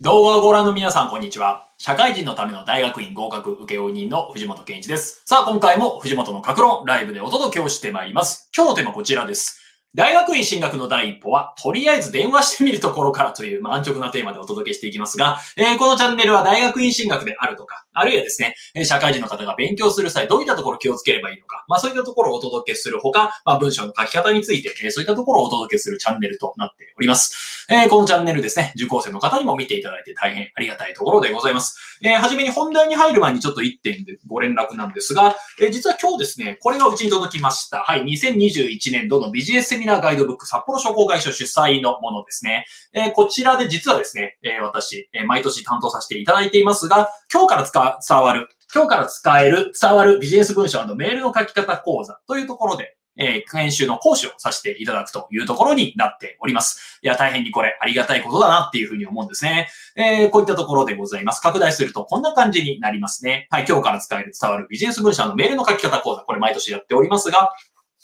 [0.00, 1.70] 動画をご覧の皆さん、こんにちは。
[1.76, 5.22] 社会人のための大学院合格請負人の藤本健一です。
[5.24, 8.48] さあ、今回も藤本の格論ライブでお届けをしてまいります。
[8.56, 9.67] 今日のテーマはこちらです。
[9.94, 27.66] 大学院進学の第一歩は、とりあえず電話してみるところからという、まあ、安直なテーマでお届けしていきますが、えー、このチャンネルは大学院進学であるとか、あるいはですね、社会人の方が勉強する際、どういったところ気をつければいいのか、まあそういったところをお届けするほか、まあ文章の書き方について、えそういったところをお届けするチャンネルとなっております。
[27.70, 31.98] えー、このチャンネルですね、受講生の方にも見ていただいて大変ありがたいところでございます。
[32.02, 37.80] えー、はじめに本題に入る前にちょっと1点でご連絡なんですが、えー、実は今日ですね、これがうちに届きました。
[37.80, 42.66] はい、2021年度のビジネスセミナーガイドブック札幌商工会所主催のものですね。
[42.92, 56.98] え、こちらで実はですね、え、私、え、毎年担当させていただいていますが、今日から使伝わる、今日から使える、伝わるビジネス文章メールの書き方講座というところで、えー、研修の講師をさせていただくというところになっております。
[57.02, 59.68] いや、大変にこれありがたいことだなっていうふうに思うんですね。
[59.94, 61.40] えー、こういったところでございます。
[61.40, 63.46] 拡大するとこんな感じになりますね。
[63.50, 67.52] はい、今日から使える伝わるビジネス文章のメールの書き方講座、これ毎年やっておりますが、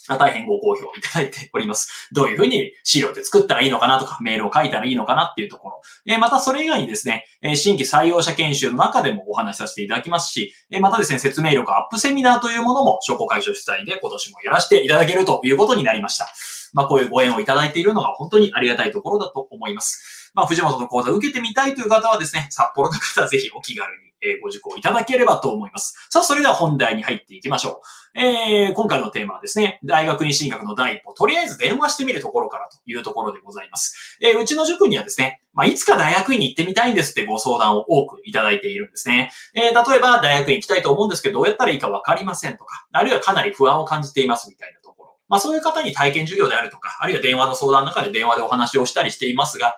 [0.09, 2.09] 大変ご好評いただいております。
[2.13, 5.83] どういうふうに資料で作ったらいいのかなとか、メールを書いたらいいのかなっていうところ。
[6.07, 16.29] えまたそれ以外にですね、え新規採用者研修の中でもお話しさせていただきますし、えまたですね、説明力アップセミナーというものも商工会所主催で今年もやらせていただけるということになりました。
[16.75, 20.33] まあ、こういうご縁をいただいているのが本当にありがたいところだと思います。
[20.35, 25.95] まあ、藤本の講座を受けてみたいという方はですね、札幌の方はぜひお気軽にえご受講いただければと思います。
[26.11, 27.83] さあ、それでは本題に入っていきましょ
[28.15, 28.19] う。
[28.19, 34.19] えー、今回のテーマはですね、大学院進学の第一歩、とりあえず電話してみるところからというところでございます。
[34.23, 39.33] えー、うちの塾にはですね、まあ、いつか大学院に行ってみたいんですってご相談を多くいただいているんですね。
[39.55, 45.17] えー、例えば、大学院行きたいと思うんですけど、どうやったらいいかわかりませんとか、あるいはかなり不安を感じていますみたいなところ。
[45.29, 49.77] まあ、そういう方に体験授業であるとか、あるいは電話の相談の中で電話でお話をしたりしていますが、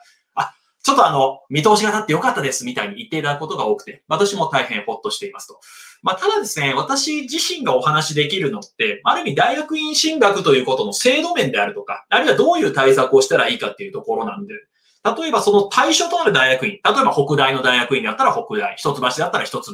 [0.86, 5.58] ちょっとあの、見通しが立ってよかったですみたいに言っていただくことが多くて、私も大変ほっとしていますと。
[6.00, 19.72] まあ、ただですね、私自身がお話しできるのって、ある意味大学院進学ということの制度面であるとか、あるいはどういう対策をしたらいいかっていうところなんで、例えばその対象となる大学院、例えば北大の大学院だったら北大、一橋だったら一橋、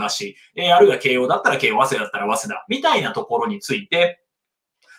[0.57, 4.22] え、あるいは慶応だったら慶応、早稲田だったら早稲田、みたいなところについて、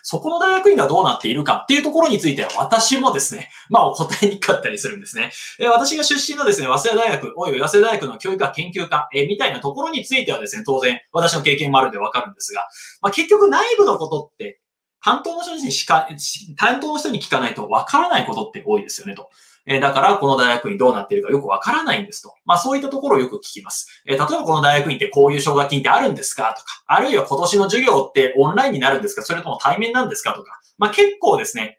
[0.06, 5.32] そこの大学院がどうなっているかっていうところについては私もですね、 まあお答えにくかったりするんですね。
[5.58, 12.68] え私が出身のですね、早稲田大学、および早稲田大学の教育科研究科、えみたいなところについてはですね、当然私の経験もあるんでわかるんですが、
[13.00, 14.60] まあ結局内部のことって
[15.02, 16.06] 担当の人にしか、
[16.58, 19.30] 担当の人に聞かないとわからないことって多いですよねと。
[19.66, 22.34] えだから、この大学院どうなっているかよくわからないんですと。
[22.44, 24.02] まあ、そういったところをよく聞きます。
[24.06, 30.60] え例えばこの大学院ってこういう奨学金ってあるんですかとか、あるいは今年の授業ってオンラインになるんですかそれとも対面なんですかとか。
[30.76, 31.78] まあ、結構ですね、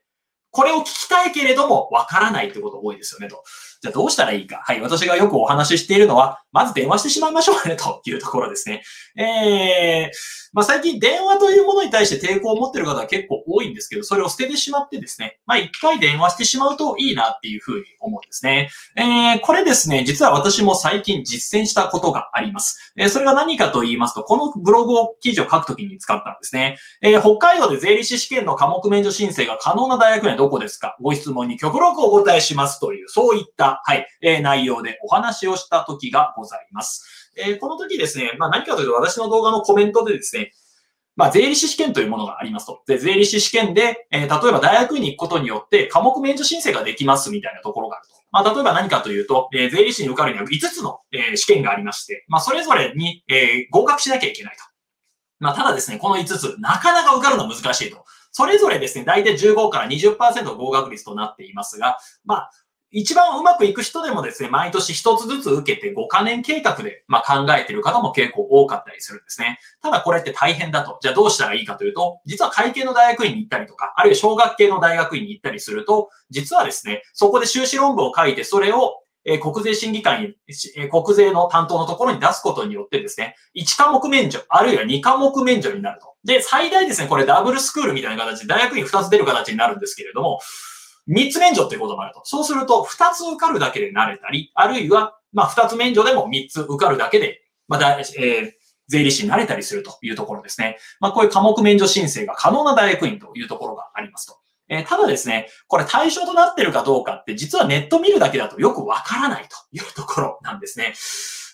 [0.56, 3.44] これを聞きたいけれども、わからないってこと多いですよね、と。
[3.82, 4.62] じゃあどうしたらいいか。
[4.64, 4.80] はい。
[4.80, 8.82] 私がよくお話ししているのは、まず電話してしまいましょうね、というところですね。
[9.18, 10.10] えー、
[10.54, 18.70] まあ、最近電話というものに対して抵抗を持っている方は結構多いんですけど、それを捨ててしまってですね、まあ、一回電話してしまうといいなっていうふうに思うんですね。
[18.96, 22.94] えー、これですね、実は私も最近実践したことがあります。
[22.96, 26.78] えー、それが何かと言いますと、このブログを記事を書くときに使ったんですね。
[27.02, 30.96] えー、北海道で税理士試験の科目免除申請が可能な大学にはどこですか？
[31.02, 37.34] ご質問に極力お答えしますという、そういった、はい、えー、内容でお話をした時がございます。
[37.38, 40.52] えー、この時ですね、まあ何かというと私の動画のコメントでですね、
[41.16, 42.82] まあ、税理士試験というものがありますと。
[42.88, 48.16] で、税理士試験で、えー、例えば大学に行くことによって科目免除申請ができますみたいなところがあると。
[48.32, 54.64] まあ、例えば何かというと、えー、税理士に受かるには5つの、えー、試験がありまして、まあ、それぞれに、え、合格しなきゃいけないと。
[55.40, 58.04] まあ、ただですね、この5つ、なかなか受かるのは難しいと。
[58.38, 62.52] それぞれですね、大体15から20%合格率となっていますが、まあ、
[62.92, 69.60] 一番うまくいく人でもですね、毎年一つずつ受けて5カ年計画で、ま、考えている方も結構多かったりするんですね。
[69.82, 71.00] ただこれって大変だと。
[71.02, 80.36] じゃあどうしたらいいかというと、実は会計の大学院に行ったりとか、あるいは小学系の大学院に行ったりすると、実はですね、そこで修士論文を書いて、それをえ国税審議会に、
[80.78, 86.14] え国税の担当のところに出すことによってですね、1科目免除、あるいは2科目免除になると。
[86.24, 90.40] で、最大ですね、これダブルスクールみたいな形で大学院2つ出る形になるんですけれども、
[91.10, 92.22] 3つ免除っていうこともあると。
[92.24, 98.52] そうすると、2つ受かるだけで慣れたり、あるいは、まあ、2つ免除でも3つ受かるだけで、まあ、だえー、
[98.88, 100.78] 税理士になれたりするというところですね。
[101.00, 104.38] まあ、こういう科目免除申請が可能な大学院というところがありますと。
[104.68, 110.94] えー、ただですね、これ対象となってるかどうかって実はネット見るだけだとよくわからないというところなんですね。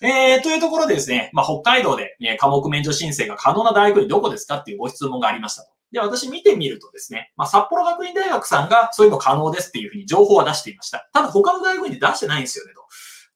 [0.03, 5.69] えー、というところでですね、まあ、北海道で、ね、科目免除申請が可能な大学院どこですかっていうご質問がありましたと。
[5.91, 11.09] で、私見てみるとですね、まあ、札幌学院大学さんがそういうの可能ですっていうふうに情報は出していました。
[11.13, 12.80] ただ他の大学院で出してないんですよねと。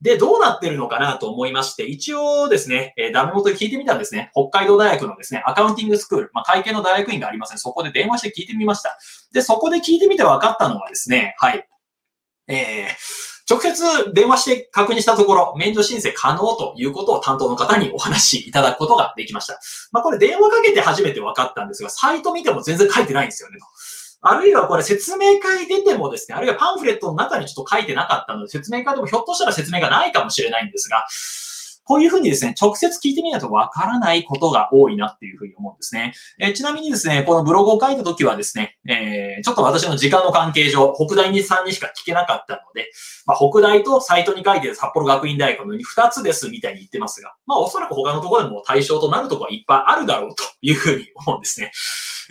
[0.05, 4.29] で、どうなってるのかなと思いまして、一応ですね、えー、ダメ元で聞いてみたんですね。
[4.33, 8.99] 北海道大学のですね、アカウンティングスクール、まあ、会計の大学院がありません、そこで電話して聞いてみました。
[9.33, 11.67] で、そこで聞いてみて分かったのはですね、はい。
[12.47, 19.59] えー、直接電話して確認したところ、免除申請可能ということを担当の方にお話しいただくことができました。
[19.91, 23.57] まあこれ電話かけて初めて分かったんですが、サイト見ても全然書いてないんですよね。
[24.21, 31.05] あるいはこれ説明会出てもですね、あるいはパンフレットの中にちょっと書いてなかったので、説明会でもひょっとしたら説明がないかもしれないんですが、
[31.85, 36.13] こういうふうにですね、直接聞いてみないとわからないことが多いなっていうふうに思うんですね。
[36.39, 42.91] え、ちなみにですね、このブログを書いたときはですね、えー、ちょっと私の時間の関係上、北大さんにしか聞けなかったので、
[43.27, 51.71] まあ、北大とサイトに書いてる札幌学院大学のように2つですみたいに言ってますが、まあおそらく他のところでも対象となるところはいっぱいあるだろうというふうに思うんですね。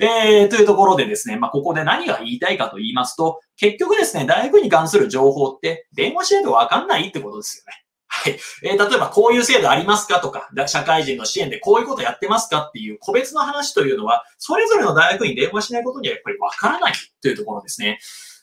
[0.00, 7.84] えー、というところでですね、まあ、ここで何が言いたいかと言いますと、結局ですね、大学に関する情報って電話しないとわかんないってことですよね。
[8.06, 8.38] はい。
[8.62, 16.92] えー、例えばこういう制度ありますかとか、社会人の支援でこういうことやってますかっていう個別の話というのは、それぞれの大学に電話しないことにはやっぱりわからない
[17.22, 17.98] というところですね。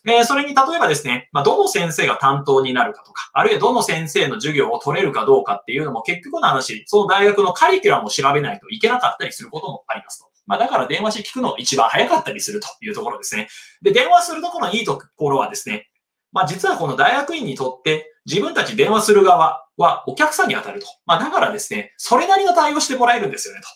[0.08, 10.31] えー、それに例えばですね、まあ、どの先生が担当になるかとか、あるいはどの先生の授業を取れるかどうかっていうのも結局の話、その大学のカリキュラムを調べないといけなかったりすることもありますと。
[10.46, 13.48] まあ、だから電話して聞くのが一番早かったりするというところですね。
[13.82, 15.88] で、電話するところのいいところはですね、
[16.32, 20.88] まあ、実はこの大学院にとって自分たち電話する側はお客さんに当たると。
[21.06, 23.68] まあ、だからですね、それなりの対応してもらえるんですよねと。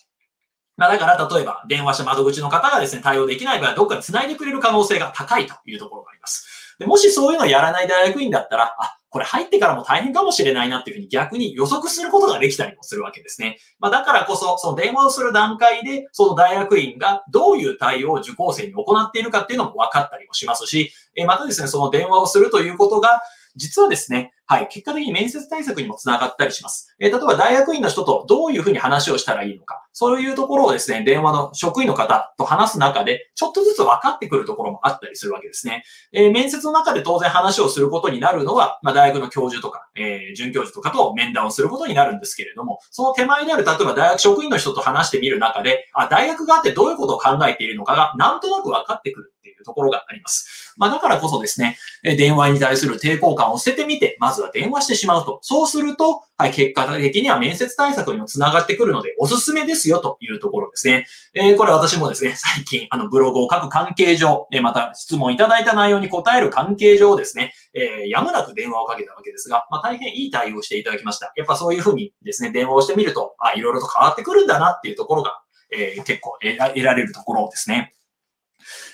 [0.76, 6.65] まあ、だから、例えば、電話した窓口の方がですね、対応できない場合は、どっかに繋いでくれる可能性が高いというところがあります。
[6.78, 13.58] でもしそういうのをやらない大学院だったら、あ、これ入ってからも大変かもしれないなっていうふうに逆に予測することができたりもするわけですね。
[13.78, 23.22] まあ、だからこそ、その電話をする段階で、その大学院がどういう対応を受講生に行っているかっていうのも分かったりもしますし、えまたですね、その電話をするということが、
[23.56, 26.94] 実はですね、はい、結果的に面接対策にもつながったりします。
[27.00, 35.82] えー、例えば大学院の人とどういうふうに話をしたらいいのか、そういうところをですね、電話の職員の方と話す中で、ちょっとずつ分かってくるところもあったりするわけですね。
[36.12, 50.74] えー、面接の中で当然話をすることになるのは、まあ、大学の教授とか、えー、准教授とかと面談をすることになるんですけれども、その手前である、例えば大学職員の人と話してみる中で、あ、大学があってどういうことを考えているのかが、なんとなく分かってくるいうところがあります。
[50.76, 55.38] まあ、だからこそですね、電話に対する抵抗感を捨ててみて、まずは電話してしまうと。
[55.42, 61.06] そうすると、はい、結果的には面接対策にもつながってくるので、おすすめですよというところですね。
[61.34, 71.32] えー、これ私もですね、最近、あの、ブログを書く関係上、え、また質問いただいた内容に答える関係上ですね、えー、やむなく電話をかけたわけですが、まあ、大変いい対応していただきました。
[71.36, 75.40] やっぱそういうふうにですね、電話をしてみると、あ、いろいろと変わってくるんだなっていうところが、
[75.72, 77.94] えー、結構得られるところですね。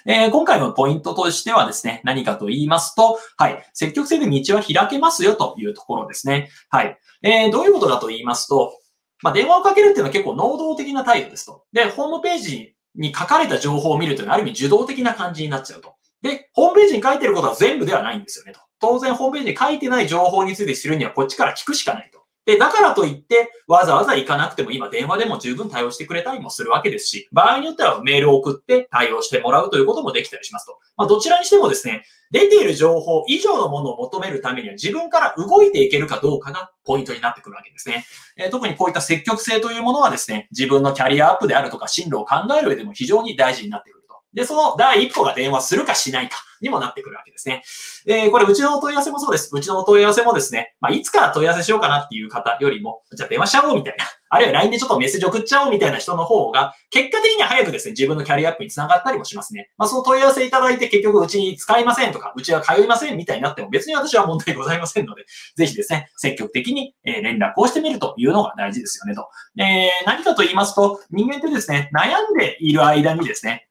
[0.06, 6.50] えー、今回のポイントとしてはですね、何かと言いますと、はい、積極性で道は開けますよというところですね。
[6.70, 6.98] はい。
[7.22, 8.78] えー、どういうことかと言いますと、
[9.22, 11.64] まあ、電話をかけるっていうのは結構能動的な態度ですと。
[11.72, 15.94] で、ホームページに書かれた情報を見るというのはある意味受動的な感じになっちゃうと。
[16.22, 18.60] で、ホームページに書いてることは全部ではないんですよねと。
[18.80, 22.21] 当然ホームページに書いてない情報について知るにはこっちから聞くしかないと。
[22.44, 30.78] で、だからといって、わざわざ行かなくても今電話でも十分対応してくれたりもするわけですし、場合によってはメールを送って対応してもらうということもできたりしますと。
[30.96, 38.04] まあ、どちらにしてもですね、出ている情報以上のものを求めるためには自分から動いていけるかどうかがポイントになってくるわけですね。
[38.36, 44.16] えー、特にこういった積極性というものはですね、自分のキャリアアップであるとか進路を考える上でも非常に大事になってくると。
[44.34, 46.36] で、その第一歩が電話するかしないか。
[46.62, 47.62] にもなってくるわけですね。
[48.06, 49.50] え、これ、うちのお問い合わせもそうです。
[49.52, 59.70] うちのお問い合わせもですね、まあ、いつから問い合わせしようかなっていう方よりも、じゃあ電話しちゃおうみたいな、 あるいは LINE でちょっとメッセージ送っちゃおうみたいな人の方が、結果的には早くですね、自分のキャリアアップにつながったりもしますね。
[59.76, 65.24] まあ、その問い合わせいただいて結局うちに使いませんとか、うちは通いませんみたいになっても別に私は問題ございませんので、
[65.56, 69.28] ぜひですね、積極的に連絡をしてみるというのが大事ですよねと。
[69.58, 73.68] えー、何かと言いますと、人間ってですね、悩んでいる間にですね、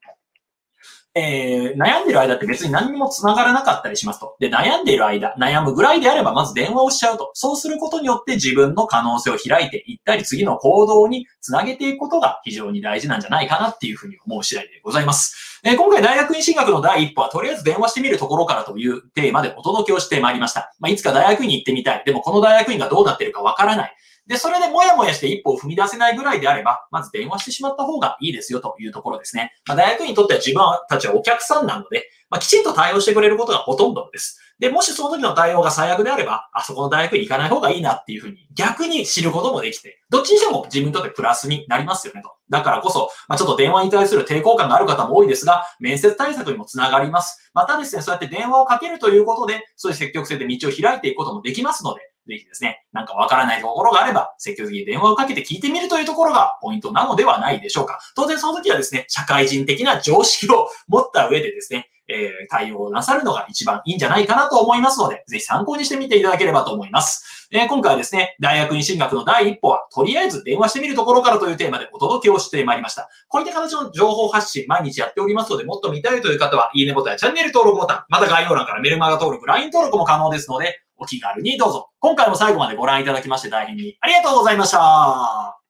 [1.14, 4.38] えー、悩んでる間って別に何にも繋がらなかったりしますと。
[4.40, 7.32] で、悩んでいる間、悩むぐらいであれば、まず電話をしちゃうと。
[7.34, 15.60] そうすることによって自分の可能性を開いていったり、次の行動につなげていくことが非常に大事なんじゃないかなっていうふうに思う次第でございます。
[15.66, 20.74] えー、今回大学院進学の第一歩は、とりあえず電話してみるところからというテーマでお届けをしてまいりました。
[20.80, 22.04] まあ、いつか大学院に行ってみたい。
[22.06, 23.96] でもこの大学院がどうなってるかわからない。
[24.28, 29.54] で、それでもやもやして一歩を踏み出せないぐらいであれば、まず電話してしまった方がいいですよというところですね。
[29.68, 34.40] まあ、大学にとっては自分たちはお客さんなので、まあ、きちんと対応してくれることがほとんどです。
[34.58, 42.32] で、もしその時の対応が最悪であれば、あそこの大学に行かない方がいいなっていうふうに逆に知ることもできて、どっちにしても自分にとってプラスになりますよねと。
[42.50, 47.52] だからこそ、まあ、ちょっと電話に対する抵抗感がある方も多いですが、面接対策にもつながります。
[47.54, 58.00] またですね、そうやって電話をかけるということで、そういう積極性で道を開いていくこともできますので、ぜひですね、なんかわからないところがあれば、積極的に電話をかけて聞いてみるというところがポイントなのではないでしょうか。
[58.16, 67.48] 当然その時はですね、社会人的な常識を持った上でですね、えー、対応なさるのが一番いいんじゃないかなと思いますので、ぜひ参考にしてみていただければと思います。
[67.52, 73.10] えー、今回はですね、大学院進学の第一歩は、とりあえず電話してみるところからというテーマでお届けをしてまいりました。
[73.28, 81.90] こういった形の情報発信、毎日やっておりますので、もっと見たいという方は、いいねボタンやチャンネル登録ボタン、また概要欄からメルマガ登録、LINE 登録も可能ですので、お気軽にどうぞ。
[82.00, 85.61] 今回も最後までご覧いただきまして大変にありがとうございました。